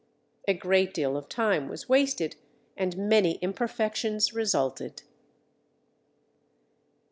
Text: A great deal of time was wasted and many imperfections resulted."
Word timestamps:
A 0.47 0.55
great 0.55 0.95
deal 0.95 1.15
of 1.15 1.29
time 1.29 1.67
was 1.69 1.87
wasted 1.87 2.35
and 2.75 2.97
many 2.97 3.33
imperfections 3.43 4.33
resulted." 4.33 5.03